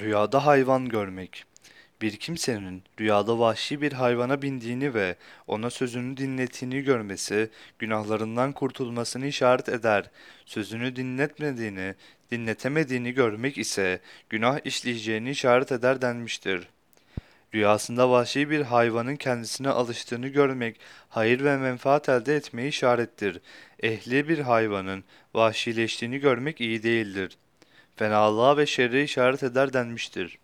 Rüyada 0.00 0.46
hayvan 0.46 0.88
görmek. 0.88 1.44
Bir 2.02 2.16
kimsenin 2.16 2.82
rüyada 3.00 3.38
vahşi 3.38 3.82
bir 3.82 3.92
hayvana 3.92 4.42
bindiğini 4.42 4.94
ve 4.94 5.16
ona 5.46 5.70
sözünü 5.70 6.16
dinlettiğini 6.16 6.82
görmesi, 6.82 7.50
günahlarından 7.78 8.52
kurtulmasını 8.52 9.26
işaret 9.26 9.68
eder. 9.68 10.10
Sözünü 10.46 10.96
dinletmediğini, 10.96 11.94
dinletemediğini 12.30 13.12
görmek 13.12 13.58
ise 13.58 14.00
günah 14.30 14.66
işleyeceğini 14.66 15.30
işaret 15.30 15.72
eder 15.72 16.02
denmiştir. 16.02 16.68
Rüyasında 17.54 18.10
vahşi 18.10 18.50
bir 18.50 18.60
hayvanın 18.60 19.16
kendisine 19.16 19.68
alıştığını 19.68 20.28
görmek, 20.28 20.80
hayır 21.08 21.44
ve 21.44 21.56
menfaat 21.56 22.08
elde 22.08 22.36
etmeyi 22.36 22.68
işarettir. 22.68 23.40
Ehli 23.82 24.28
bir 24.28 24.38
hayvanın 24.38 25.04
vahşileştiğini 25.34 26.18
görmek 26.18 26.60
iyi 26.60 26.82
değildir. 26.82 27.38
Fenalığa 27.96 28.56
ve 28.56 28.66
şerre 28.66 29.04
işaret 29.04 29.42
eder 29.42 29.72
denmiştir. 29.72 30.38